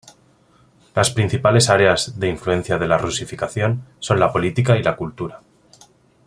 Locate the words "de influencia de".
2.19-2.87